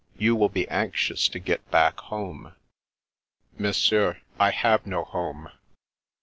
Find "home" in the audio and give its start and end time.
1.99-2.55, 5.03-5.51